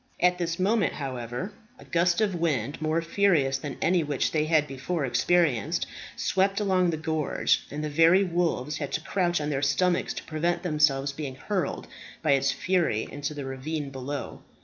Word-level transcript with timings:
At 0.19 0.39
this 0.39 0.57
moment, 0.57 0.93
however, 0.93 1.53
a 1.77 1.85
gust 1.85 2.21
of 2.21 2.33
wind, 2.33 2.81
more 2.81 3.03
furious 3.03 3.59
than 3.59 3.77
any 3.83 4.01
which 4.03 4.31
they 4.31 4.45
had 4.45 4.65
before 4.65 5.05
experienced, 5.05 5.85
swept 6.15 6.59
along 6.59 6.89
the 6.89 6.97
gorge, 6.97 7.67
and 7.69 7.83
the 7.83 7.87
very 7.87 8.23
wolves 8.23 8.77
had 8.77 8.91
to 8.93 9.01
crouch 9.01 9.39
on 9.39 9.51
their 9.51 9.61
stomachs 9.61 10.15
to 10.15 10.23
prevent 10.23 10.63
themselves 10.63 11.11
being 11.11 11.35
hurled 11.35 11.85
by 12.23 12.31
its 12.31 12.51
fury 12.51 13.07
into 13.11 13.35
the 13.35 13.45
ravine 13.45 13.91
below. 13.91 14.41